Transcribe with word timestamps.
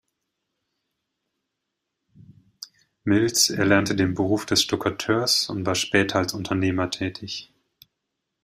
Milz 3.03 3.51
erlernte 3.51 3.93
den 3.95 4.15
Beruf 4.15 4.47
des 4.47 4.63
Stuckateurs 4.63 5.47
und 5.47 5.67
war 5.67 5.75
später 5.75 6.17
als 6.17 6.33
Unternehmer 6.33 6.89
tätig. 6.89 7.53